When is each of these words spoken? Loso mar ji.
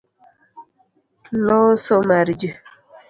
Loso 1.45 1.95
mar 2.09 2.27
ji. 2.39 2.49